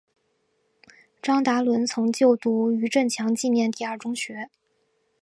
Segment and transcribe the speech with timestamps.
[1.21, 4.49] 张达伦曾就读余振强纪念第二中学。